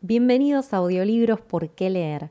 Bienvenidos 0.00 0.72
a 0.72 0.76
Audiolibros 0.76 1.40
¿Por 1.40 1.70
qué 1.70 1.90
leer? 1.90 2.30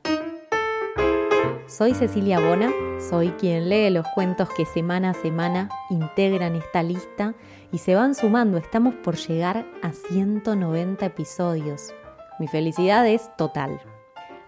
Soy 1.66 1.92
Cecilia 1.92 2.40
Bona, 2.40 2.72
soy 2.98 3.28
quien 3.32 3.68
lee 3.68 3.90
los 3.90 4.06
cuentos 4.14 4.48
que 4.56 4.64
semana 4.64 5.10
a 5.10 5.14
semana 5.14 5.68
integran 5.90 6.56
esta 6.56 6.82
lista 6.82 7.34
y 7.70 7.76
se 7.76 7.94
van 7.94 8.14
sumando. 8.14 8.56
Estamos 8.56 8.94
por 8.94 9.16
llegar 9.16 9.66
a 9.82 9.92
190 9.92 11.04
episodios. 11.04 11.92
Mi 12.40 12.48
felicidad 12.48 13.06
es 13.06 13.30
total. 13.36 13.78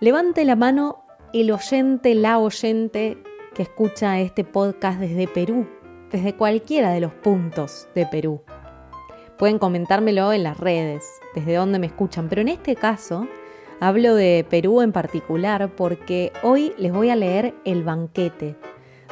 Levante 0.00 0.46
la 0.46 0.57
mano 0.57 1.05
el 1.34 1.50
oyente, 1.50 2.14
la 2.14 2.39
oyente 2.39 3.23
que 3.55 3.64
escucha 3.64 4.18
este 4.18 4.45
podcast 4.45 4.98
desde 4.98 5.29
Perú, 5.29 5.68
desde 6.11 6.37
cualquiera 6.37 6.91
de 6.91 7.00
los 7.00 7.12
puntos 7.12 7.87
de 7.95 8.07
Perú. 8.07 8.41
Pueden 9.41 9.59
comentármelo 9.59 10.34
en 10.34 10.43
las 10.43 10.61
redes, 10.61 11.18
desde 11.34 11.54
donde 11.54 11.79
me 11.79 11.86
escuchan, 11.86 12.29
pero 12.29 12.43
en 12.43 12.48
este 12.48 12.77
caso 12.77 13.27
hablo 13.80 14.14
de 14.14 14.45
Perú 14.50 14.82
en 14.82 14.93
particular 14.93 15.70
porque 15.77 16.30
hoy 16.42 16.74
les 16.77 16.92
voy 16.92 17.09
a 17.09 17.16
leer 17.16 17.55
El 17.64 17.83
banquete 17.83 18.56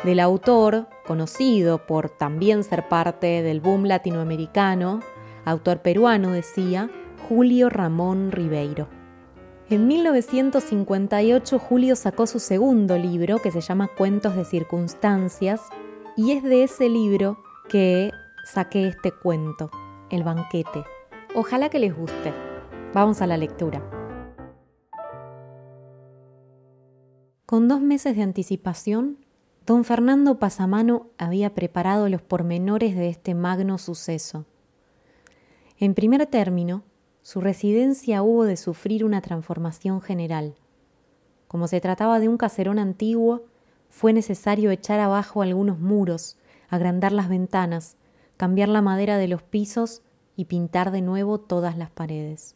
del 0.05 0.21
autor 0.21 0.87
conocido 1.07 1.87
por 1.87 2.11
también 2.11 2.63
ser 2.63 2.89
parte 2.89 3.41
del 3.41 3.63
boom 3.63 3.85
latinoamericano, 3.87 5.01
autor 5.47 5.81
peruano 5.81 6.31
decía, 6.31 6.91
Julio 7.27 7.71
Ramón 7.71 8.31
Ribeiro. 8.31 8.87
En 9.71 9.87
1958 9.87 11.59
Julio 11.59 11.97
sacó 11.97 12.27
su 12.27 12.39
segundo 12.39 12.99
libro 12.99 13.39
que 13.39 13.51
se 13.51 13.63
llama 13.63 13.89
Cuentos 13.97 14.37
de 14.37 14.45
Circunstancias 14.45 15.63
y 16.19 16.33
es 16.33 16.43
de 16.43 16.65
ese 16.65 16.91
libro 16.91 17.39
que 17.71 18.11
saqué 18.45 18.89
este 18.89 19.11
cuento 19.11 19.71
el 20.11 20.25
banquete. 20.25 20.85
Ojalá 21.35 21.69
que 21.69 21.79
les 21.79 21.97
guste. 21.97 22.33
Vamos 22.95 23.21
a 23.21 23.27
la 23.27 23.37
lectura. 23.37 23.83
Con 27.47 27.69
dos 27.69 27.81
meses 27.81 28.17
de 28.17 28.23
anticipación, 28.23 29.19
don 29.67 29.85
Fernando 29.85 30.39
Pasamano 30.39 31.09
había 31.19 31.55
preparado 31.55 32.09
los 32.09 32.23
pormenores 32.23 32.97
de 32.97 33.09
este 33.09 33.35
magno 33.35 33.79
suceso. 33.79 34.45
En 35.79 35.95
primer 35.95 36.27
término, 36.27 36.83
su 37.23 37.41
residencia 37.41 38.23
hubo 38.23 38.45
de 38.45 38.57
sufrir 38.57 39.05
una 39.05 39.21
transformación 39.21 40.01
general. 40.01 40.55
Como 41.47 41.69
se 41.69 41.81
trataba 41.81 42.21
de 42.21 42.29
un 42.29 42.37
caserón 42.37 42.79
antiguo, 42.79 43.45
fue 43.89 44.13
necesario 44.13 44.71
echar 44.71 45.01
abajo 45.01 45.43
algunos 45.43 45.79
muros, 45.79 46.37
agrandar 46.69 47.13
las 47.13 47.29
ventanas, 47.29 47.97
cambiar 48.37 48.69
la 48.69 48.83
madera 48.83 49.19
de 49.19 49.29
los 49.29 49.43
pisos 49.43 50.03
y 50.39 50.45
pintar 50.45 50.93
de 50.93 51.03
nuevo 51.03 51.41
todas 51.41 51.77
las 51.77 51.91
paredes. 51.91 52.55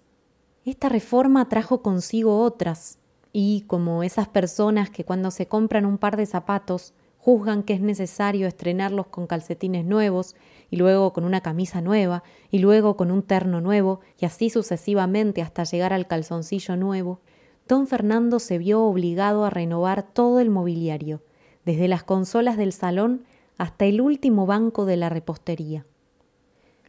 Esta 0.65 0.89
reforma 0.89 1.49
trajo 1.49 1.83
consigo 1.83 2.39
otras, 2.39 3.01
y 3.33 3.63
como 3.63 4.05
esas 4.05 4.29
personas 4.29 4.89
que 4.89 5.05
cuando 5.05 5.33
se 5.33 5.49
compran 5.49 5.85
un 5.85 5.99
par 5.99 6.17
de 6.17 6.27
zapatos 6.27 6.95
juzgan 7.19 7.65
que 7.65 7.73
es 7.73 7.81
necesario 7.81 8.47
estrenarlos 8.47 9.09
con 9.09 9.27
calcetines 9.27 9.85
nuevos, 9.85 10.37
y 10.71 10.77
luego 10.77 11.13
con 11.13 11.25
una 11.25 11.41
camisa 11.41 11.81
nueva, 11.81 12.23
y 12.53 12.61
luego 12.61 12.97
con 12.97 13.11
un 13.11 13.25
terno 13.25 13.61
nuevo, 13.61 13.99
y 14.17 14.27
así 14.27 14.49
sucesivamente 14.49 15.43
hasta 15.43 15.65
llegar 15.65 15.93
al 15.93 16.07
calzoncillo 16.07 16.77
nuevo, 16.77 17.19
don 17.67 17.89
Fernando 17.89 18.39
se 18.39 18.59
vio 18.59 18.85
obligado 18.85 19.45
a 19.45 19.51
renovar 19.51 20.05
todo 20.05 20.39
el 20.39 20.51
mobiliario, 20.51 21.21
desde 21.65 21.89
las 21.89 22.05
consolas 22.05 22.57
del 22.57 22.73
salón 22.73 23.25
hasta 23.59 23.87
el 23.87 24.01
último 24.01 24.47
banco 24.47 24.85
de 24.85 24.97
la 24.97 25.09
repostería. 25.09 25.85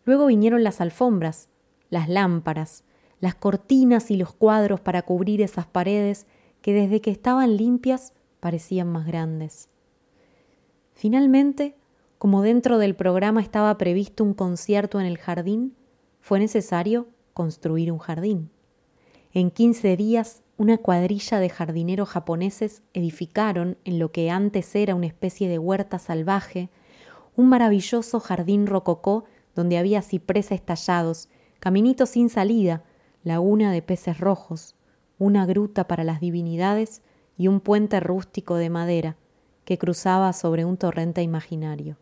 Luego 0.06 0.28
vinieron 0.28 0.64
las 0.64 0.82
alfombras, 0.82 1.50
las 1.90 2.10
lámparas, 2.10 2.84
las 3.20 3.36
cortinas 3.36 4.12
y 4.12 4.18
los 4.18 4.34
cuadros 4.34 4.82
para 4.82 5.04
cubrir 5.04 5.42
esas 5.42 5.66
paredes 5.66 6.28
que 6.62 6.74
desde 6.74 7.02
que 7.02 7.12
estaban 7.12 7.56
limpias 7.56 8.14
parecían 8.40 8.92
más 8.92 9.06
grandes. 9.06 9.70
Finalmente, 10.94 11.76
como 12.18 12.42
dentro 12.42 12.78
del 12.78 12.96
programa 12.96 13.42
estaba 13.42 13.78
previsto 13.78 14.24
un 14.24 14.34
concierto 14.34 15.00
en 15.00 15.06
el 15.06 15.18
jardín, 15.18 15.76
fue 16.20 16.40
necesario 16.40 17.08
construir 17.34 17.92
un 17.92 18.00
jardín. 18.00 18.50
En 19.34 19.52
quince 19.52 19.98
días, 19.98 20.44
una 20.56 20.78
cuadrilla 20.78 21.40
de 21.40 21.50
jardineros 21.50 22.10
japoneses 22.10 22.84
edificaron 22.94 23.78
en 23.84 24.00
lo 24.00 24.12
que 24.12 24.30
antes 24.30 24.76
era 24.76 24.96
una 24.96 25.08
especie 25.08 25.50
de 25.50 25.60
huerta 25.60 26.00
salvaje, 26.00 26.70
un 27.36 27.50
maravilloso 27.50 28.20
jardín 28.20 28.68
rococó 28.68 29.26
donde 29.56 29.78
había 29.78 30.02
cipreses 30.02 30.62
tallados, 30.62 31.30
caminitos 31.60 32.10
sin 32.10 32.30
salida, 32.30 32.84
laguna 33.24 33.72
de 33.72 33.82
peces 33.82 34.20
rojos, 34.20 34.76
una 35.18 35.46
gruta 35.46 35.88
para 35.88 36.04
las 36.04 36.20
divinidades 36.20 37.02
y 37.38 37.48
un 37.48 37.60
puente 37.60 38.00
rústico 38.00 38.56
de 38.56 38.70
madera 38.70 39.16
que 39.66 39.78
cruzaba 39.78 40.34
sobre 40.34 40.66
un 40.66 40.78
torrente 40.78 41.22
imaginario. 41.22 41.98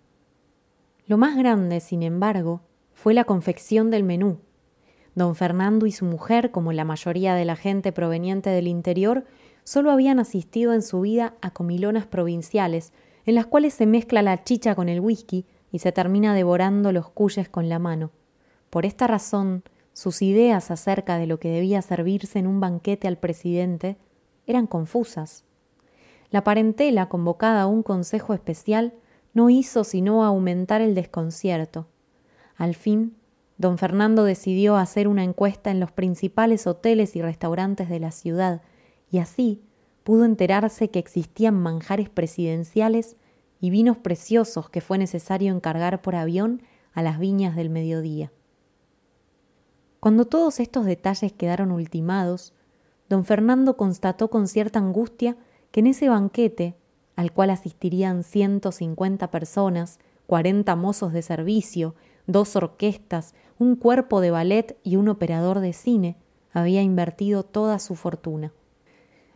Lo 1.05 1.17
más 1.17 1.37
grande, 1.37 1.79
sin 1.79 2.03
embargo, 2.03 2.61
fue 2.93 3.13
la 3.13 3.23
confección 3.23 3.91
del 3.91 4.03
menú. 4.03 4.39
Don 5.13 5.35
Fernando 5.35 5.85
y 5.85 5.91
su 5.91 6.05
mujer, 6.05 6.51
como 6.51 6.71
la 6.71 6.85
mayoría 6.85 7.35
de 7.35 7.45
la 7.45 7.55
gente 7.55 7.91
proveniente 7.91 8.49
del 8.49 8.67
interior, 8.67 9.25
solo 9.63 9.91
habían 9.91 10.19
asistido 10.19 10.73
en 10.73 10.81
su 10.81 11.01
vida 11.01 11.35
a 11.41 11.51
comilonas 11.51 12.07
provinciales, 12.07 12.93
en 13.25 13.35
las 13.35 13.45
cuales 13.45 13.73
se 13.73 13.85
mezcla 13.85 14.21
la 14.21 14.43
chicha 14.43 14.73
con 14.73 14.89
el 14.89 14.99
whisky 14.99 15.45
y 15.71 15.79
se 15.79 15.91
termina 15.91 16.33
devorando 16.33 16.91
los 16.91 17.09
cuyes 17.09 17.49
con 17.49 17.69
la 17.69 17.79
mano. 17.79 18.11
Por 18.69 18.85
esta 18.85 19.07
razón, 19.07 19.63
sus 19.93 20.21
ideas 20.21 20.71
acerca 20.71 21.17
de 21.17 21.27
lo 21.27 21.39
que 21.39 21.49
debía 21.49 21.81
servirse 21.81 22.39
en 22.39 22.47
un 22.47 22.59
banquete 22.59 23.07
al 23.07 23.17
presidente 23.17 23.97
eran 24.47 24.67
confusas. 24.67 25.43
La 26.29 26.43
parentela, 26.43 27.09
convocada 27.09 27.63
a 27.63 27.67
un 27.67 27.83
consejo 27.83 28.33
especial, 28.33 28.93
no 29.33 29.49
hizo 29.49 29.83
sino 29.83 30.23
aumentar 30.23 30.81
el 30.81 30.95
desconcierto. 30.95 31.87
Al 32.55 32.75
fin, 32.75 33.15
don 33.57 33.77
Fernando 33.77 34.23
decidió 34.23 34.77
hacer 34.77 35.07
una 35.07 35.23
encuesta 35.23 35.71
en 35.71 35.79
los 35.79 35.91
principales 35.91 36.67
hoteles 36.67 37.15
y 37.15 37.21
restaurantes 37.21 37.89
de 37.89 37.99
la 37.99 38.11
ciudad, 38.11 38.61
y 39.09 39.19
así 39.19 39.61
pudo 40.03 40.25
enterarse 40.25 40.89
que 40.89 40.99
existían 40.99 41.55
manjares 41.55 42.09
presidenciales 42.09 43.17
y 43.61 43.69
vinos 43.69 43.97
preciosos 43.97 44.69
que 44.69 44.81
fue 44.81 44.97
necesario 44.97 45.53
encargar 45.53 46.01
por 46.01 46.15
avión 46.15 46.63
a 46.93 47.01
las 47.01 47.19
viñas 47.19 47.55
del 47.55 47.69
mediodía. 47.69 48.31
Cuando 49.99 50.25
todos 50.25 50.59
estos 50.59 50.85
detalles 50.85 51.31
quedaron 51.31 51.71
ultimados, 51.71 52.53
don 53.07 53.23
Fernando 53.23 53.77
constató 53.77 54.29
con 54.29 54.47
cierta 54.47 54.79
angustia 54.79 55.37
que 55.71 55.81
en 55.81 55.87
ese 55.87 56.09
banquete, 56.09 56.75
al 57.15 57.31
cual 57.31 57.51
asistirían 57.51 58.23
ciento 58.23 58.71
cincuenta 58.71 59.29
personas, 59.29 59.99
cuarenta 60.25 60.75
mozos 60.75 61.13
de 61.13 61.21
servicio, 61.21 61.93
dos 62.25 62.55
orquestas, 62.55 63.35
un 63.59 63.75
cuerpo 63.75 64.21
de 64.21 64.31
ballet 64.31 64.77
y 64.83 64.95
un 64.95 65.07
operador 65.07 65.59
de 65.59 65.73
cine, 65.73 66.17
había 66.51 66.81
invertido 66.81 67.43
toda 67.43 67.77
su 67.77 67.95
fortuna. 67.95 68.51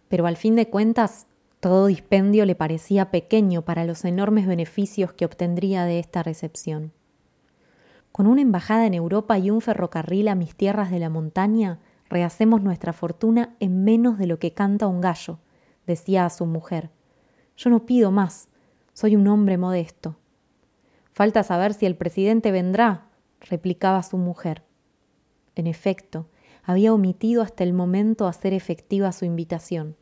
Pero 0.07 0.25
al 0.25 0.35
fin 0.35 0.55
de 0.55 0.69
cuentas 0.69 1.27
todo 1.59 1.87
dispendio 1.87 2.45
le 2.45 2.55
parecía 2.55 3.11
pequeño 3.11 3.63
para 3.63 3.85
los 3.85 4.05
enormes 4.05 4.47
beneficios 4.47 5.13
que 5.13 5.25
obtendría 5.25 5.85
de 5.85 5.99
esta 5.99 6.21
recepción. 6.21 6.91
Con 8.11 8.27
una 8.27 8.41
embajada 8.41 8.85
en 8.85 8.93
Europa 8.93 9.37
y 9.37 9.49
un 9.49 9.61
ferrocarril 9.61 10.27
a 10.27 10.35
mis 10.35 10.55
tierras 10.55 10.91
de 10.91 10.99
la 10.99 11.09
montaña, 11.09 11.79
rehacemos 12.09 12.61
nuestra 12.61 12.93
fortuna 12.93 13.55
en 13.59 13.83
menos 13.83 14.17
de 14.17 14.27
lo 14.27 14.39
que 14.39 14.53
canta 14.53 14.87
un 14.87 15.01
gallo, 15.01 15.39
decía 15.85 16.25
a 16.25 16.29
su 16.29 16.45
mujer. 16.45 16.91
Yo 17.57 17.69
no 17.69 17.85
pido 17.85 18.11
más, 18.11 18.47
soy 18.93 19.15
un 19.15 19.27
hombre 19.27 19.57
modesto. 19.57 20.15
Falta 21.11 21.43
saber 21.43 21.73
si 21.73 21.85
el 21.85 21.95
presidente 21.95 22.51
vendrá, 22.51 23.09
replicaba 23.41 24.03
su 24.03 24.17
mujer. 24.17 24.63
En 25.55 25.67
efecto, 25.67 26.27
había 26.63 26.93
omitido 26.93 27.41
hasta 27.41 27.63
el 27.63 27.73
momento 27.73 28.27
hacer 28.27 28.53
efectiva 28.53 29.11
su 29.11 29.25
invitación. 29.25 29.95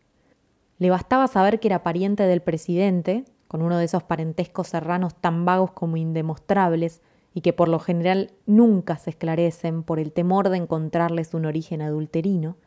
Le 0.83 0.89
bastaba 0.89 1.29
saber 1.29 1.61
que 1.61 1.69
era 1.69 1.81
pariente 1.81 2.23
del 2.23 2.41
presidente, 2.41 3.23
con 3.47 3.61
uno 3.61 3.77
de 3.77 3.85
esos 3.85 4.03
parentescos 4.03 4.67
serranos 4.67 5.15
tan 5.15 5.45
vagos 5.45 5.71
como 5.71 5.95
indemostrables, 5.95 7.01
y 7.33 7.39
que 7.39 7.53
por 7.53 7.69
lo 7.69 7.79
general 7.79 8.31
nunca 8.45 8.97
se 8.97 9.11
esclarecen 9.11 9.83
por 9.83 9.97
el 9.97 10.11
temor 10.11 10.49
de 10.49 10.57
encontrarles 10.57 11.33
un 11.33 11.45
origen 11.45 11.81
adulterino, 11.81 12.57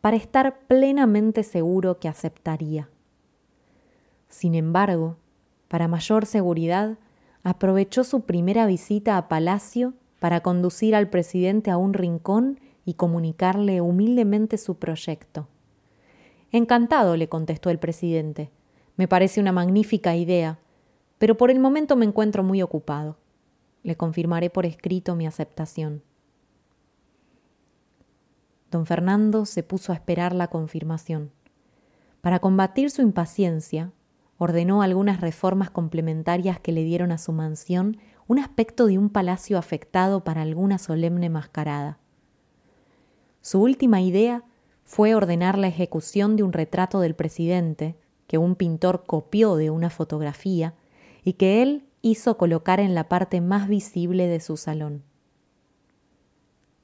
para 0.00 0.16
estar 0.16 0.60
plenamente 0.60 1.42
seguro 1.42 1.98
que 1.98 2.08
aceptaría. 2.08 2.88
Sin 4.30 4.54
embargo, 4.54 5.18
para 5.68 5.88
mayor 5.88 6.24
seguridad, 6.24 6.96
aprovechó 7.42 8.02
su 8.02 8.22
primera 8.22 8.64
visita 8.64 9.18
a 9.18 9.28
Palacio 9.28 9.92
para 10.20 10.40
conducir 10.40 10.94
al 10.94 11.10
presidente 11.10 11.70
a 11.70 11.76
un 11.76 11.92
rincón 11.92 12.60
y 12.86 12.94
comunicarle 12.94 13.82
humildemente 13.82 14.56
su 14.56 14.76
proyecto. 14.78 15.48
Encantado, 16.52 17.16
le 17.16 17.30
contestó 17.30 17.70
el 17.70 17.78
presidente. 17.78 18.50
Me 18.96 19.08
parece 19.08 19.40
una 19.40 19.52
magnífica 19.52 20.14
idea, 20.14 20.58
pero 21.18 21.38
por 21.38 21.50
el 21.50 21.58
momento 21.58 21.96
me 21.96 22.04
encuentro 22.04 22.42
muy 22.42 22.60
ocupado. 22.60 23.16
Le 23.82 23.96
confirmaré 23.96 24.50
por 24.50 24.66
escrito 24.66 25.16
mi 25.16 25.26
aceptación. 25.26 26.02
don 28.70 28.86
Fernando 28.86 29.44
se 29.44 29.62
puso 29.62 29.92
a 29.92 29.94
esperar 29.94 30.34
la 30.34 30.48
confirmación. 30.48 31.30
Para 32.20 32.38
combatir 32.38 32.90
su 32.90 33.02
impaciencia, 33.02 33.92
ordenó 34.38 34.82
algunas 34.82 35.20
reformas 35.20 35.70
complementarias 35.70 36.58
que 36.60 36.72
le 36.72 36.84
dieron 36.84 37.12
a 37.12 37.18
su 37.18 37.32
mansión 37.32 37.98
un 38.26 38.38
aspecto 38.38 38.86
de 38.86 38.98
un 38.98 39.10
palacio 39.10 39.58
afectado 39.58 40.24
para 40.24 40.42
alguna 40.42 40.78
solemne 40.78 41.28
mascarada. 41.28 41.98
Su 43.40 43.60
última 43.60 44.00
idea 44.00 44.44
fue 44.84 45.14
ordenar 45.14 45.58
la 45.58 45.68
ejecución 45.68 46.36
de 46.36 46.42
un 46.42 46.52
retrato 46.52 47.00
del 47.00 47.14
presidente 47.14 47.96
que 48.26 48.38
un 48.38 48.56
pintor 48.56 49.04
copió 49.06 49.56
de 49.56 49.70
una 49.70 49.90
fotografía 49.90 50.74
y 51.24 51.34
que 51.34 51.62
él 51.62 51.86
hizo 52.00 52.36
colocar 52.36 52.80
en 52.80 52.94
la 52.94 53.08
parte 53.08 53.40
más 53.40 53.68
visible 53.68 54.26
de 54.26 54.40
su 54.40 54.56
salón. 54.56 55.02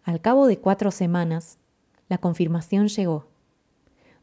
Al 0.05 0.21
cabo 0.21 0.47
de 0.47 0.59
cuatro 0.59 0.91
semanas, 0.91 1.59
la 2.09 2.19
confirmación 2.19 2.89
llegó. 2.89 3.27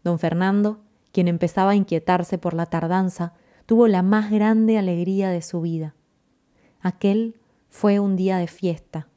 Don 0.04 0.20
Fernando 0.20 0.80
quien 1.16 1.30
empezaba 1.30 1.72
a 1.72 1.76
inquietarse 1.76 2.38
por 2.38 2.54
la 2.54 2.66
tardanza, 2.66 3.32
tuvo 3.66 3.88
la 3.88 4.04
más 4.04 4.30
grande 4.30 4.78
alegría 4.78 5.30
de 5.30 5.42
su 5.42 5.62
vida. 5.62 5.96
Aquel 6.82 7.40
fue 7.70 8.02
un 8.02 8.18
día 8.18 8.36
de 8.36 8.48
fiesta. 8.48 9.08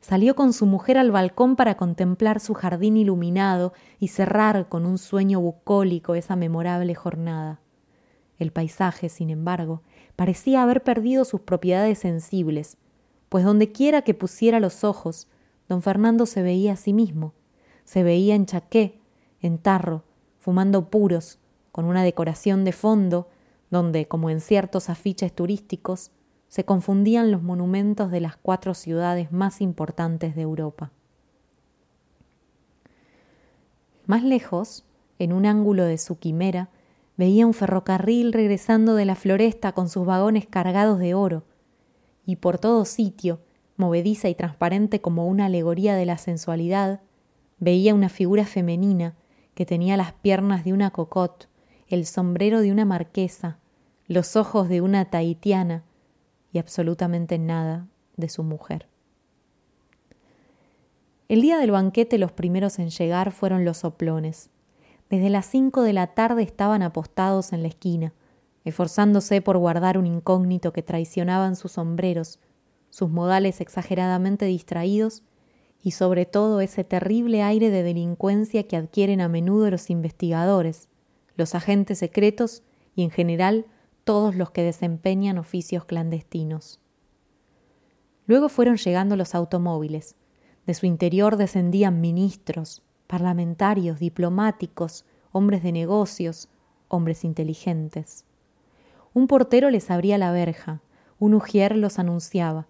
Salió 0.00 0.36
con 0.36 0.52
su 0.52 0.66
mujer 0.66 0.96
al 0.96 1.10
balcón 1.10 1.56
para 1.56 1.76
contemplar 1.76 2.40
su 2.40 2.54
jardín 2.54 2.96
iluminado 2.96 3.72
y 3.98 4.08
cerrar 4.08 4.68
con 4.68 4.86
un 4.86 4.96
sueño 4.98 5.40
bucólico 5.40 6.14
esa 6.14 6.36
memorable 6.36 6.94
jornada. 6.94 7.60
El 8.38 8.52
paisaje, 8.52 9.08
sin 9.08 9.30
embargo, 9.30 9.82
parecía 10.14 10.62
haber 10.62 10.84
perdido 10.84 11.24
sus 11.24 11.40
propiedades 11.40 11.98
sensibles, 11.98 12.76
pues 13.28 13.44
donde 13.44 13.72
quiera 13.72 14.02
que 14.02 14.14
pusiera 14.14 14.60
los 14.60 14.84
ojos, 14.84 15.28
don 15.68 15.82
Fernando 15.82 16.26
se 16.26 16.42
veía 16.42 16.74
a 16.74 16.76
sí 16.76 16.92
mismo, 16.92 17.34
se 17.84 18.02
veía 18.02 18.34
en 18.34 18.46
chaqué, 18.46 19.00
en 19.40 19.58
tarro, 19.58 20.04
fumando 20.38 20.88
puros, 20.90 21.38
con 21.72 21.84
una 21.84 22.02
decoración 22.04 22.64
de 22.64 22.72
fondo, 22.72 23.28
donde, 23.70 24.06
como 24.08 24.30
en 24.30 24.40
ciertos 24.40 24.88
afiches 24.88 25.34
turísticos, 25.34 26.10
se 26.48 26.64
confundían 26.64 27.30
los 27.30 27.42
monumentos 27.42 28.10
de 28.10 28.20
las 28.20 28.36
cuatro 28.36 28.74
ciudades 28.74 29.30
más 29.32 29.60
importantes 29.60 30.34
de 30.34 30.42
Europa. 30.42 30.90
Más 34.06 34.24
lejos, 34.24 34.84
en 35.18 35.32
un 35.34 35.44
ángulo 35.44 35.84
de 35.84 35.98
su 35.98 36.18
quimera, 36.18 36.70
veía 37.18 37.46
un 37.46 37.52
ferrocarril 37.52 38.32
regresando 38.32 38.94
de 38.94 39.04
la 39.04 39.14
floresta 39.14 39.72
con 39.72 39.88
sus 39.88 40.06
vagones 40.06 40.46
cargados 40.46 40.98
de 40.98 41.14
oro, 41.14 41.44
y 42.24 42.36
por 42.36 42.58
todo 42.58 42.84
sitio, 42.84 43.40
movediza 43.76 44.28
y 44.28 44.34
transparente 44.34 45.00
como 45.00 45.26
una 45.26 45.46
alegoría 45.46 45.94
de 45.94 46.06
la 46.06 46.16
sensualidad, 46.16 47.00
veía 47.58 47.94
una 47.94 48.08
figura 48.08 48.46
femenina 48.46 49.14
que 49.54 49.66
tenía 49.66 49.96
las 49.96 50.12
piernas 50.12 50.64
de 50.64 50.72
una 50.72 50.90
cocotte, 50.90 51.48
el 51.88 52.06
sombrero 52.06 52.60
de 52.60 52.72
una 52.72 52.84
marquesa, 52.84 53.58
los 54.06 54.36
ojos 54.36 54.68
de 54.68 54.80
una 54.80 55.06
tahitiana 55.06 55.84
y 56.52 56.58
absolutamente 56.58 57.38
nada 57.38 57.86
de 58.16 58.28
su 58.28 58.42
mujer. 58.42 58.86
El 61.28 61.42
día 61.42 61.58
del 61.58 61.70
banquete 61.70 62.16
los 62.18 62.32
primeros 62.32 62.78
en 62.78 62.88
llegar 62.88 63.32
fueron 63.32 63.64
los 63.64 63.78
soplones. 63.78 64.50
Desde 65.10 65.28
las 65.28 65.46
cinco 65.46 65.82
de 65.82 65.92
la 65.92 66.08
tarde 66.08 66.42
estaban 66.42 66.82
apostados 66.82 67.52
en 67.52 67.62
la 67.62 67.68
esquina, 67.68 68.14
esforzándose 68.64 69.42
por 69.42 69.58
guardar 69.58 69.98
un 69.98 70.06
incógnito 70.06 70.72
que 70.72 70.82
traicionaban 70.82 71.56
sus 71.56 71.72
sombreros, 71.72 72.40
sus 72.90 73.10
modales 73.10 73.60
exageradamente 73.60 74.46
distraídos 74.46 75.22
y 75.82 75.92
sobre 75.92 76.26
todo 76.26 76.60
ese 76.60 76.84
terrible 76.84 77.42
aire 77.42 77.70
de 77.70 77.82
delincuencia 77.82 78.66
que 78.66 78.76
adquieren 78.76 79.20
a 79.20 79.28
menudo 79.28 79.70
los 79.70 79.90
investigadores, 79.90 80.88
los 81.36 81.54
agentes 81.54 81.98
secretos 81.98 82.62
y 82.94 83.02
en 83.02 83.10
general 83.10 83.66
todos 84.08 84.34
los 84.34 84.52
que 84.52 84.62
desempeñan 84.62 85.36
oficios 85.36 85.84
clandestinos. 85.84 86.80
Luego 88.26 88.48
fueron 88.48 88.78
llegando 88.78 89.16
los 89.16 89.34
automóviles. 89.34 90.16
De 90.64 90.72
su 90.72 90.86
interior 90.86 91.36
descendían 91.36 92.00
ministros, 92.00 92.82
parlamentarios, 93.06 93.98
diplomáticos, 93.98 95.04
hombres 95.30 95.62
de 95.62 95.72
negocios, 95.72 96.48
hombres 96.88 97.22
inteligentes. 97.22 98.24
Un 99.12 99.26
portero 99.26 99.68
les 99.68 99.90
abría 99.90 100.16
la 100.16 100.32
verja, 100.32 100.80
un 101.18 101.34
ujier 101.34 101.76
los 101.76 101.98
anunciaba, 101.98 102.66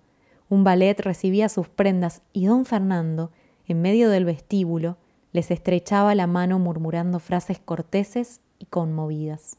un 0.49 0.65
ballet 0.65 0.99
recibía 0.99 1.49
sus 1.49 1.69
prendas 1.69 2.23
y 2.33 2.47
don 2.47 2.65
Fernando, 2.65 3.31
en 3.65 3.81
medio 3.81 4.11
del 4.11 4.25
vestíbulo, 4.25 4.97
les 5.31 5.53
estrechaba 5.53 6.17
la 6.17 6.27
mano 6.27 6.59
murmurando 6.59 7.21
frases 7.21 7.61
corteses 7.61 8.41
y 8.59 8.65
conmovidas. 8.65 9.58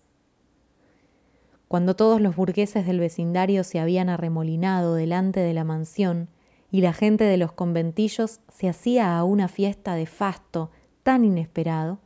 Cuando 1.70 1.96
todos 1.96 2.20
los 2.20 2.36
burgueses 2.36 2.88
del 2.88 3.00
vecindario 3.00 3.64
se 3.64 3.80
habían 3.80 4.10
arremolinado 4.10 4.96
delante 4.96 5.40
de 5.40 5.54
la 5.54 5.64
mansión 5.64 6.28
y 6.72 6.82
la 6.82 6.94
gente 6.94 7.26
de 7.26 7.38
los 7.38 7.52
conventillos 7.52 8.40
se 8.52 8.68
hacía 8.68 9.16
a 9.16 9.24
una 9.24 9.48
fiesta 9.48 9.94
de 9.94 10.08
fasto 10.08 10.72
tan 11.04 11.24
inesperado, 11.24 12.00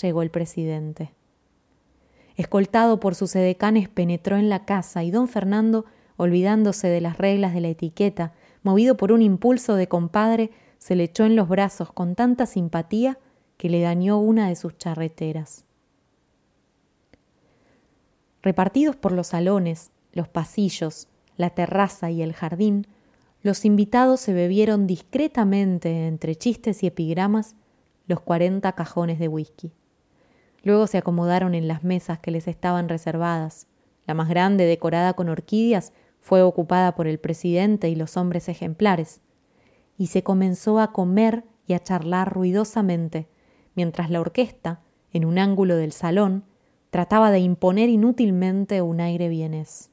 llegó 0.00 0.22
el 0.22 0.30
presidente. 0.30 1.12
Escoltado 2.36 3.00
por 3.00 3.16
sus 3.16 3.34
edecanes, 3.34 3.88
penetró 3.88 4.36
en 4.36 4.48
la 4.48 4.64
casa 4.64 5.02
y 5.02 5.10
don 5.10 5.26
Fernando 5.26 5.84
olvidándose 6.16 6.86
de 6.86 7.00
las 7.00 7.18
reglas 7.18 7.54
de 7.54 7.62
la 7.62 7.68
etiqueta, 7.68 8.34
movido 8.62 8.96
por 8.96 9.10
un 9.10 9.20
impulso 9.20 9.74
de 9.74 9.88
compadre, 9.88 10.52
se 10.78 10.94
le 10.94 11.02
echó 11.02 11.24
en 11.24 11.34
los 11.34 11.48
brazos 11.48 11.92
con 11.92 12.14
tanta 12.14 12.46
simpatía 12.46 13.18
que 13.56 13.68
le 13.68 13.80
dañó 13.80 14.20
una 14.20 14.48
de 14.48 14.54
sus 14.54 14.78
charreteras. 14.78 15.65
Repartidos 18.42 18.96
por 18.96 19.12
los 19.12 19.28
salones, 19.28 19.90
los 20.12 20.28
pasillos, 20.28 21.08
la 21.36 21.50
terraza 21.50 22.10
y 22.10 22.22
el 22.22 22.32
jardín, 22.32 22.86
los 23.42 23.64
invitados 23.64 24.20
se 24.20 24.32
bebieron 24.32 24.86
discretamente, 24.86 26.06
entre 26.06 26.36
chistes 26.36 26.82
y 26.82 26.88
epigramas, 26.88 27.54
los 28.06 28.20
cuarenta 28.20 28.72
cajones 28.72 29.18
de 29.18 29.28
whisky. 29.28 29.72
Luego 30.62 30.86
se 30.86 30.98
acomodaron 30.98 31.54
en 31.54 31.68
las 31.68 31.84
mesas 31.84 32.18
que 32.18 32.30
les 32.30 32.48
estaban 32.48 32.88
reservadas, 32.88 33.68
la 34.06 34.14
más 34.14 34.28
grande 34.28 34.64
decorada 34.66 35.14
con 35.14 35.28
orquídeas 35.28 35.92
fue 36.18 36.42
ocupada 36.42 36.94
por 36.94 37.06
el 37.06 37.18
presidente 37.18 37.88
y 37.88 37.94
los 37.94 38.16
hombres 38.16 38.48
ejemplares, 38.48 39.20
y 39.98 40.08
se 40.08 40.22
comenzó 40.22 40.80
a 40.80 40.92
comer 40.92 41.44
y 41.66 41.74
a 41.74 41.80
charlar 41.80 42.32
ruidosamente, 42.32 43.28
mientras 43.74 44.10
la 44.10 44.20
orquesta, 44.20 44.80
en 45.12 45.24
un 45.24 45.38
ángulo 45.38 45.76
del 45.76 45.92
salón, 45.92 46.44
trataba 46.96 47.30
de 47.30 47.40
imponer 47.40 47.90
inútilmente 47.90 48.80
un 48.80 49.02
aire 49.02 49.28
vienés. 49.28 49.90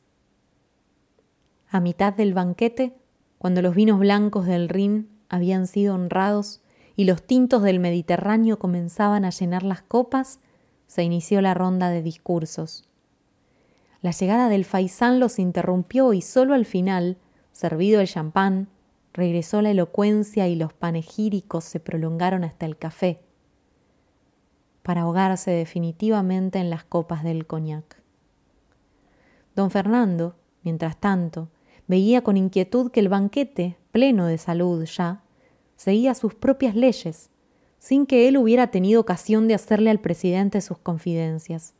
A 1.67 1.81
mitad 1.81 2.13
del 2.13 2.33
banquete, 2.33 2.93
cuando 3.37 3.61
los 3.61 3.75
vinos 3.75 3.99
blancos 3.99 4.45
del 4.45 4.69
Rin 4.69 5.09
habían 5.27 5.67
sido 5.67 5.95
honrados 5.95 6.61
y 6.95 7.03
los 7.03 7.21
tintos 7.21 7.61
del 7.61 7.81
Mediterráneo 7.81 8.57
comenzaban 8.57 9.25
a 9.25 9.31
llenar 9.31 9.63
las 9.63 9.81
copas, 9.81 10.39
se 10.87 11.03
inició 11.03 11.41
la 11.41 11.53
ronda 11.53 11.89
de 11.89 12.01
discursos. 12.01 12.87
La 14.01 14.11
llegada 14.11 14.47
del 14.47 14.63
faisán 14.63 15.19
los 15.19 15.39
interrumpió 15.39 16.13
y 16.13 16.21
solo 16.21 16.53
al 16.53 16.63
final, 16.63 17.17
servido 17.51 17.99
el 17.99 18.07
champán, 18.07 18.69
regresó 19.11 19.61
la 19.61 19.71
elocuencia 19.71 20.47
y 20.47 20.55
los 20.55 20.71
panegíricos 20.71 21.65
se 21.65 21.81
prolongaron 21.81 22.45
hasta 22.45 22.65
el 22.65 22.77
café, 22.77 23.19
para 24.83 25.01
ahogarse 25.01 25.51
definitivamente 25.51 26.59
en 26.59 26.69
las 26.69 26.83
copas 26.83 27.23
del 27.23 27.47
coñac. 27.47 28.01
Don 29.55 29.71
Fernando, 29.71 30.35
mientras 30.61 30.97
tanto, 30.97 31.49
veía 31.87 32.21
con 32.21 32.37
inquietud 32.37 32.91
que 32.91 32.99
el 32.99 33.09
banquete, 33.09 33.77
pleno 33.91 34.27
de 34.27 34.37
salud 34.37 34.85
ya, 34.85 35.23
seguía 35.75 36.13
sus 36.13 36.35
propias 36.35 36.75
leyes, 36.75 37.29
sin 37.79 38.05
que 38.05 38.27
él 38.27 38.37
hubiera 38.37 38.67
tenido 38.67 39.01
ocasión 39.01 39.47
de 39.47 39.55
hacerle 39.55 39.89
al 39.89 39.99
presidente 39.99 40.61
sus 40.61 40.77
confidencias 40.77 41.73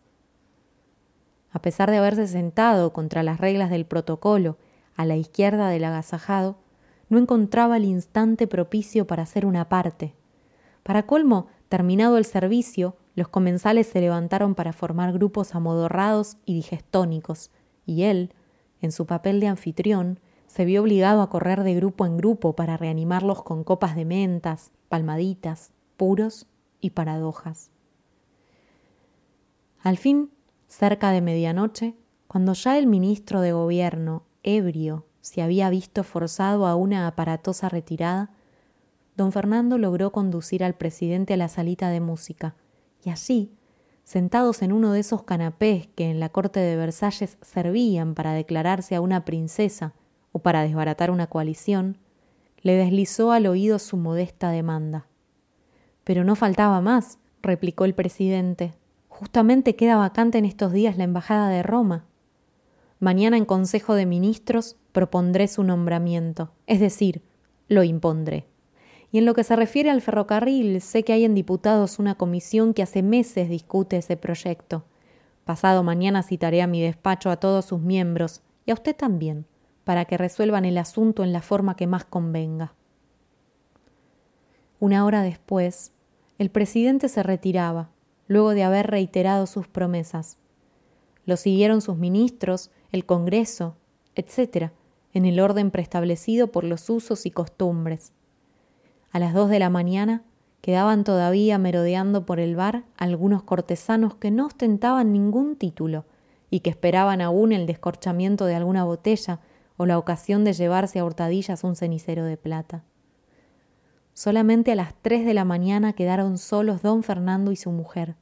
a 1.53 1.62
pesar 1.62 1.91
de 1.91 1.98
haberse 1.98 2.27
sentado 2.27 2.91
contra 2.93 3.22
las 3.22 3.39
reglas 3.39 3.69
del 3.69 3.86
protocolo 3.86 4.57
a 4.95 5.05
la 5.05 5.15
izquierda 5.15 5.69
del 5.69 5.83
agasajado, 5.83 6.57
no 7.10 7.19
encontraba 7.19 7.77
el 7.77 7.86
instante 7.86 8.48
propicio 8.48 9.05
para 9.05 9.24
hacer 9.24 9.45
una 9.45 9.69
parte. 9.69 10.15
Para 10.81 11.05
colmo, 11.05 11.48
terminado 11.74 12.20
el 12.20 12.25
servicio, 12.25 12.98
los 13.15 13.30
comensales 13.30 13.88
se 13.88 14.00
levantaron 14.00 14.53
para 14.53 14.74
formar 14.74 15.12
grupos 15.12 15.56
amodorrados 15.56 16.38
y 16.46 16.53
digestónicos, 16.53 17.50
y 17.84 18.03
él, 18.03 18.32
en 18.80 18.92
su 18.92 19.08
papel 19.08 19.39
de 19.39 19.48
anfitrión, 19.48 20.20
se 20.46 20.65
vio 20.65 20.84
obligado 20.84 21.24
a 21.24 21.32
correr 21.32 21.63
de 21.63 21.74
grupo 21.74 22.06
en 22.06 22.15
grupo 22.15 22.56
para 22.56 22.77
reanimarlos 22.77 23.42
con 23.42 23.63
copas 23.63 23.96
de 23.96 24.06
mentas, 24.06 24.70
palmaditas, 24.88 25.72
puros 25.98 26.46
y 26.80 26.92
paradojas. 26.92 27.72
Al 29.82 29.98
fin 29.98 30.30
cerca 30.68 31.10
de 31.10 31.22
medianoche, 31.22 31.96
cuando 32.27 32.53
ya 32.53 32.77
el 32.77 32.86
ministro 32.86 33.42
de 33.42 33.51
Gobierno, 33.51 34.25
ebrio, 34.44 35.08
se 35.22 35.42
había 35.42 35.72
visto 35.72 36.03
forzado 36.03 36.68
a 36.68 36.75
una 36.75 37.08
aparatosa 37.08 37.68
retirada, 37.68 38.30
don 39.15 39.32
Fernando 39.32 39.77
logró 39.77 40.12
conducir 40.12 40.63
al 40.63 40.75
presidente 40.75 41.34
a 41.34 41.38
la 41.38 41.48
salita 41.48 41.89
de 41.89 42.00
música, 42.00 42.55
y 43.03 43.10
allí, 43.10 43.51
sentados 44.03 44.62
en 44.62 44.72
uno 44.72 44.91
de 44.91 45.00
esos 45.00 45.24
canapés 45.24 45.88
que 45.96 46.10
en 46.10 46.20
la 46.20 46.29
corte 46.29 46.60
de 46.60 46.75
Versalles 46.75 47.38
servían 47.41 48.15
para 48.15 48.34
declararse 48.34 48.96
a 48.96 49.01
una 49.01 49.25
princesa 49.25 49.93
o 50.32 50.39
para 50.39 50.63
desbaratar 50.63 51.12
una 51.12 51.27
coalición, 51.27 51.98
le 52.62 52.75
deslizó 52.75 53.32
al 53.32 53.46
oído 53.46 53.77
su 53.77 53.98
modesta 53.98 54.50
demanda. 54.50 55.08
Pero 56.03 56.24
no 56.24 56.36
faltaba 56.36 56.82
más, 56.82 57.20
replicó 57.41 57.86
el 57.86 57.93
presidente. 57.93 58.74
Justamente 59.10 59.75
queda 59.75 59.98
vacante 59.98 60.38
en 60.38 60.46
estos 60.46 60.72
días 60.72 60.98
la 60.98 61.03
embajada 61.03 61.50
de 61.50 61.62
Roma. 61.62 62.05
Mañana 63.00 63.38
en 63.38 63.46
Consejo 63.46 63.96
de 63.96 64.05
Ministros 64.05 64.77
propondré 64.91 65.48
su 65.48 65.63
nombramiento, 65.63 66.51
es 66.67 66.79
decir, 66.79 67.22
lo 67.67 67.84
impondré. 67.84 68.48
Y 69.13 69.20
en 69.20 69.25
lo 69.25 69.36
que 69.36 69.43
se 69.43 69.55
refiere 69.55 69.91
al 69.91 70.01
ferrocarril, 70.01 70.82
sé 70.82 71.03
que 71.03 71.13
hay 71.13 71.24
en 71.24 71.36
diputados 71.36 72.00
una 72.00 72.15
comisión 72.15 72.74
que 72.74 72.82
hace 72.82 73.03
meses 73.03 73.48
discute 73.48 73.98
ese 73.98 74.17
proyecto. 74.17 74.86
Pasado 75.46 75.84
mañana 75.84 76.24
citaré 76.24 76.63
a 76.63 76.67
mi 76.67 76.82
despacho 76.82 77.29
a 77.29 77.38
todos 77.38 77.65
sus 77.65 77.79
miembros, 77.79 78.41
y 78.65 78.72
a 78.72 78.74
usted 78.74 78.96
también, 78.96 79.46
para 79.84 80.05
que 80.05 80.17
resuelvan 80.17 80.65
el 80.65 80.79
asunto 80.79 81.24
en 81.24 81.32
la 81.32 81.43
forma 81.43 81.75
que 81.75 81.86
más 81.86 82.05
convenga. 82.05 82.74
Una 84.79 85.05
hora 85.05 85.22
después, 85.22 85.91
el 86.39 86.50
presidente 86.50 87.08
se 87.08 87.22
retiraba, 87.22 87.91
luego 88.27 88.55
de 88.55 88.63
haber 88.63 88.88
reiterado 88.88 89.46
sus 89.46 89.67
promesas. 89.67 90.39
Lo 91.25 91.38
siguieron 91.38 91.82
sus 91.82 91.98
ministros, 91.98 92.72
el 92.91 93.05
Congreso, 93.05 93.77
etc., 94.15 94.72
en 95.13 95.25
el 95.25 95.39
orden 95.39 95.70
preestablecido 95.70 96.51
por 96.51 96.63
los 96.63 96.89
usos 96.89 97.27
y 97.27 97.29
costumbres. 97.29 98.12
A 99.13 99.20
las 99.20 99.36
dos 99.36 99.48
de 99.51 99.60
la 99.60 99.70
mañana 99.70 100.24
quedaban 100.62 101.03
todavía 101.03 101.60
merodeando 101.60 102.25
por 102.25 102.39
el 102.39 102.55
bar 102.55 102.84
algunos 102.98 103.43
cortesanos 103.43 104.15
que 104.15 104.32
no 104.32 104.48
ostentaban 104.48 105.13
ningún 105.13 105.55
título 105.55 106.05
y 106.50 106.62
que 106.62 106.72
esperaban 106.72 107.22
aún 107.22 107.51
el 107.51 107.67
descorchamiento 107.67 108.46
de 108.48 108.55
alguna 108.55 108.84
botella 108.84 109.39
o 109.77 109.86
la 109.86 110.00
ocasión 110.00 110.43
de 110.43 110.53
llevarse 110.53 110.98
a 110.98 111.05
hurtadillas 111.05 111.63
un 111.63 111.75
cenicero 111.75 112.25
de 112.25 112.38
plata. 112.38 112.86
Solamente 114.15 114.72
a 114.72 114.75
las 114.75 114.96
tres 115.00 115.25
de 115.25 115.36
la 115.36 115.46
mañana 115.46 115.93
quedaron 115.93 116.39
solos 116.39 116.82
don 116.82 117.03
Fernando 117.03 117.51
y 117.51 117.55
su 117.55 117.70
mujer. 117.72 118.15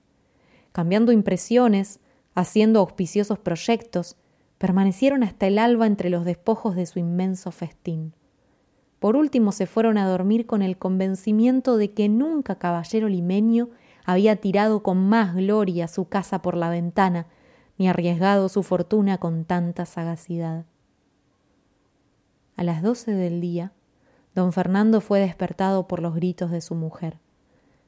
Cambiando 0.74 1.14
impresiones, 1.14 2.02
haciendo 2.36 2.82
auspiciosos 2.82 3.40
proyectos, 3.40 4.18
permanecieron 4.58 5.24
hasta 5.24 5.48
el 5.48 5.58
alba 5.58 5.88
entre 5.88 6.10
los 6.10 6.26
despojos 6.26 6.76
de 6.76 6.86
su 6.86 7.00
inmenso 7.00 7.52
festín. 7.52 8.14
Por 9.02 9.16
último 9.16 9.52
se 9.52 9.66
fueron 9.66 9.98
a 9.98 10.08
dormir 10.08 10.46
con 10.46 10.62
el 10.62 10.78
convencimiento 10.78 11.76
de 11.76 11.92
que 11.92 12.08
nunca 12.08 12.60
caballero 12.60 13.10
limeño 13.10 13.72
había 14.06 14.36
tirado 14.36 14.84
con 14.84 15.10
más 15.10 15.34
gloria 15.34 15.88
su 15.88 16.08
casa 16.08 16.44
por 16.44 16.56
la 16.56 16.70
ventana, 16.70 17.26
ni 17.80 17.90
arriesgado 17.90 18.48
su 18.48 18.62
fortuna 18.62 19.18
con 19.18 19.44
tanta 19.46 19.88
sagacidad. 19.88 20.66
A 22.56 22.64
las 22.64 22.84
doce 22.84 23.12
del 23.12 23.42
día, 23.42 23.72
don 24.36 24.54
Fernando 24.54 25.02
fue 25.02 25.20
despertado 25.20 25.88
por 25.88 26.00
los 26.00 26.14
gritos 26.14 26.52
de 26.52 26.62
su 26.62 26.76
mujer. 26.76 27.18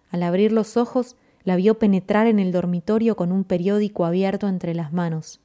Al 0.10 0.24
abrir 0.24 0.52
los 0.52 0.78
ojos, 0.78 1.16
la 1.44 1.56
vio 1.58 1.78
penetrar 1.78 2.26
en 2.26 2.40
el 2.40 2.52
dormitorio 2.52 3.16
con 3.16 3.32
un 3.32 3.44
periódico 3.44 4.06
abierto 4.06 4.48
entre 4.48 4.74
las 4.74 4.92
manos. 4.92 5.42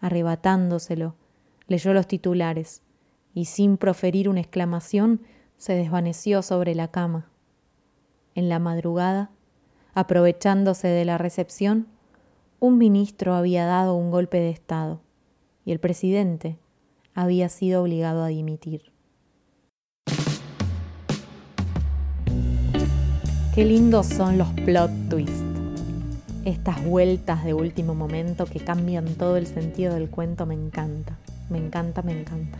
Arrebatándoselo, 0.00 1.14
leyó 1.68 1.94
los 1.94 2.08
titulares 2.08 2.82
y 3.34 3.46
sin 3.46 3.76
proferir 3.76 4.28
una 4.28 4.40
exclamación 4.40 5.22
se 5.56 5.74
desvaneció 5.74 6.42
sobre 6.42 6.74
la 6.74 6.88
cama. 6.88 7.30
En 8.34 8.48
la 8.48 8.58
madrugada, 8.58 9.30
aprovechándose 9.94 10.88
de 10.88 11.04
la 11.04 11.18
recepción, 11.18 11.88
un 12.60 12.78
ministro 12.78 13.34
había 13.34 13.66
dado 13.66 13.94
un 13.94 14.10
golpe 14.10 14.38
de 14.38 14.50
Estado 14.50 15.00
y 15.64 15.72
el 15.72 15.80
presidente 15.80 16.58
había 17.14 17.48
sido 17.48 17.82
obligado 17.82 18.22
a 18.22 18.28
dimitir. 18.28 18.92
Qué 23.54 23.64
lindos 23.64 24.06
son 24.06 24.38
los 24.38 24.48
plot 24.52 24.90
twists, 25.08 25.42
estas 26.44 26.82
vueltas 26.84 27.44
de 27.44 27.52
último 27.52 27.94
momento 27.94 28.46
que 28.46 28.60
cambian 28.60 29.14
todo 29.16 29.36
el 29.36 29.46
sentido 29.46 29.94
del 29.94 30.08
cuento 30.08 30.46
me 30.46 30.54
encanta, 30.54 31.18
me 31.50 31.58
encanta, 31.58 32.02
me 32.02 32.12
encanta. 32.18 32.56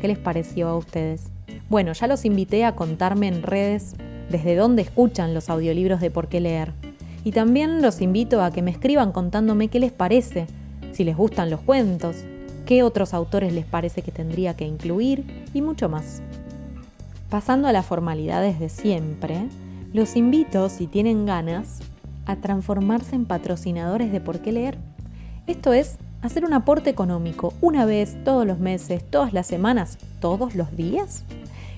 ¿Qué 0.00 0.08
les 0.08 0.18
pareció 0.18 0.68
a 0.68 0.76
ustedes? 0.76 1.30
Bueno, 1.68 1.92
ya 1.92 2.06
los 2.06 2.24
invité 2.24 2.64
a 2.64 2.74
contarme 2.74 3.28
en 3.28 3.42
redes 3.42 3.94
desde 4.30 4.56
dónde 4.56 4.82
escuchan 4.82 5.34
los 5.34 5.50
audiolibros 5.50 6.00
de 6.00 6.10
por 6.10 6.28
qué 6.28 6.40
leer. 6.40 6.72
Y 7.22 7.32
también 7.32 7.82
los 7.82 8.00
invito 8.00 8.42
a 8.42 8.50
que 8.50 8.62
me 8.62 8.70
escriban 8.70 9.12
contándome 9.12 9.68
qué 9.68 9.78
les 9.78 9.92
parece, 9.92 10.46
si 10.92 11.04
les 11.04 11.16
gustan 11.16 11.50
los 11.50 11.60
cuentos, 11.60 12.16
qué 12.64 12.82
otros 12.82 13.12
autores 13.12 13.52
les 13.52 13.66
parece 13.66 14.00
que 14.00 14.10
tendría 14.10 14.56
que 14.56 14.64
incluir 14.64 15.44
y 15.52 15.60
mucho 15.60 15.90
más. 15.90 16.22
Pasando 17.28 17.68
a 17.68 17.72
las 17.72 17.84
formalidades 17.84 18.58
de 18.58 18.70
siempre, 18.70 19.48
los 19.92 20.16
invito, 20.16 20.70
si 20.70 20.86
tienen 20.86 21.26
ganas, 21.26 21.80
a 22.24 22.36
transformarse 22.36 23.16
en 23.16 23.26
patrocinadores 23.26 24.12
de 24.12 24.20
por 24.20 24.40
qué 24.40 24.52
leer. 24.52 24.78
Esto 25.46 25.74
es 25.74 25.98
hacer 26.22 26.44
un 26.44 26.52
aporte 26.52 26.90
económico 26.90 27.54
una 27.60 27.84
vez, 27.84 28.16
todos 28.24 28.46
los 28.46 28.58
meses, 28.58 29.02
todas 29.08 29.32
las 29.32 29.46
semanas, 29.46 29.98
todos 30.20 30.54
los 30.54 30.76
días? 30.76 31.24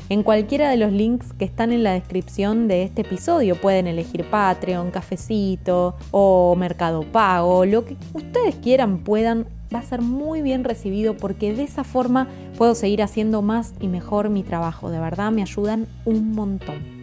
En 0.08 0.22
cualquiera 0.22 0.68
de 0.68 0.76
los 0.76 0.92
links 0.92 1.32
que 1.32 1.44
están 1.44 1.72
en 1.72 1.82
la 1.82 1.92
descripción 1.92 2.68
de 2.68 2.82
este 2.82 3.02
episodio 3.02 3.58
pueden 3.58 3.86
elegir 3.86 4.28
Patreon, 4.28 4.90
Cafecito 4.90 5.94
o 6.10 6.54
Mercado 6.56 7.02
Pago, 7.02 7.64
lo 7.64 7.84
que 7.84 7.96
ustedes 8.12 8.56
quieran, 8.56 8.98
puedan, 8.98 9.46
va 9.74 9.78
a 9.78 9.82
ser 9.82 10.02
muy 10.02 10.42
bien 10.42 10.64
recibido 10.64 11.16
porque 11.16 11.54
de 11.54 11.62
esa 11.62 11.84
forma 11.84 12.28
puedo 12.58 12.74
seguir 12.74 13.02
haciendo 13.02 13.40
más 13.40 13.72
y 13.80 13.88
mejor 13.88 14.28
mi 14.28 14.42
trabajo. 14.42 14.90
De 14.90 14.98
verdad 14.98 15.30
me 15.30 15.40
ayudan 15.40 15.86
un 16.04 16.32
montón. 16.32 17.02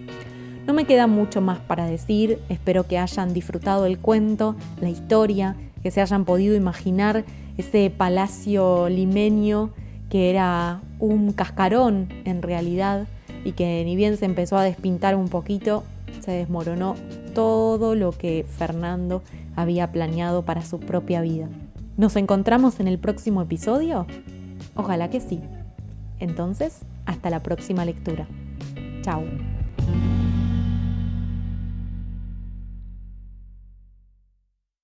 No 0.67 0.75
me 0.75 0.85
queda 0.85 1.07
mucho 1.07 1.41
más 1.41 1.57
para 1.57 1.87
decir, 1.87 2.37
espero 2.47 2.85
que 2.85 2.99
hayan 2.99 3.33
disfrutado 3.33 3.87
el 3.87 3.97
cuento, 3.97 4.55
la 4.81 4.89
historia 4.89 5.55
que 5.81 5.91
se 5.91 6.01
hayan 6.01 6.25
podido 6.25 6.55
imaginar 6.55 7.23
ese 7.57 7.91
palacio 7.95 8.89
limeño 8.89 9.71
que 10.09 10.29
era 10.29 10.81
un 10.99 11.33
cascarón 11.33 12.09
en 12.25 12.41
realidad 12.41 13.07
y 13.43 13.53
que 13.53 13.83
ni 13.85 13.95
bien 13.95 14.17
se 14.17 14.25
empezó 14.25 14.57
a 14.57 14.63
despintar 14.63 15.15
un 15.15 15.29
poquito, 15.29 15.83
se 16.19 16.31
desmoronó 16.31 16.95
todo 17.33 17.95
lo 17.95 18.11
que 18.11 18.45
Fernando 18.47 19.21
había 19.55 19.91
planeado 19.91 20.43
para 20.43 20.63
su 20.63 20.79
propia 20.79 21.21
vida. 21.21 21.47
¿Nos 21.97 22.15
encontramos 22.15 22.79
en 22.79 22.87
el 22.87 22.97
próximo 22.97 23.41
episodio? 23.41 24.07
Ojalá 24.75 25.09
que 25.09 25.19
sí. 25.19 25.39
Entonces, 26.19 26.79
hasta 27.05 27.29
la 27.29 27.41
próxima 27.41 27.85
lectura. 27.85 28.27
Chao. 29.01 29.23